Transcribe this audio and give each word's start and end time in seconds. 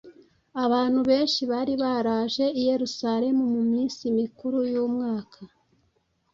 abantu 0.63 0.99
benshi 1.09 1.41
bari 1.51 1.73
baraje 1.83 2.45
i 2.59 2.61
Yerusalemu 2.69 3.43
mu 3.53 3.61
minsi 3.71 4.03
mikuru 4.19 4.57
y’umwaka, 4.73 5.39